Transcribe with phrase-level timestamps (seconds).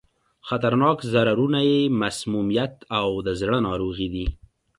[0.47, 4.25] خطرناک ضررونه یې مسمومیت او د زړه ناروغي دي.